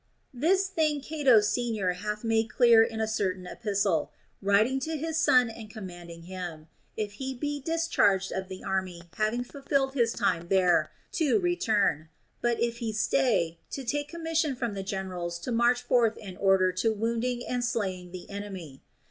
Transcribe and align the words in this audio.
This 0.33 0.65
thing 0.67 0.99
Cato 0.99 1.41
Senior 1.41 1.91
hath 1.91 2.23
made 2.23 2.49
clear 2.49 2.81
in 2.81 2.99
a 2.99 3.07
certain 3.07 3.45
epistle, 3.45 4.11
writing 4.41 4.79
to 4.79 4.97
his 4.97 5.19
son 5.19 5.47
and 5.47 5.69
commanding 5.69 6.23
him, 6.23 6.65
if 6.97 7.11
he 7.21 7.35
be 7.35 7.59
discharged 7.61 8.31
of 8.31 8.47
the 8.47 8.63
army 8.63 9.03
having 9.17 9.43
fulfilled 9.43 9.93
his 9.93 10.11
time 10.11 10.47
there, 10.47 10.89
to 11.11 11.39
return; 11.39 12.09
but 12.41 12.59
if 12.59 12.77
he 12.77 12.91
stay, 12.91 13.59
to 13.69 13.83
take 13.83 14.09
commission 14.09 14.55
from 14.55 14.73
the 14.73 14.81
general 14.81 15.29
to 15.29 15.51
march 15.51 15.83
forth 15.83 16.17
in 16.17 16.35
order 16.37 16.71
to 16.71 16.91
wounding 16.91 17.45
and 17.47 17.63
slaying 17.63 18.11
the 18.11 18.27
enemy. 18.27 18.81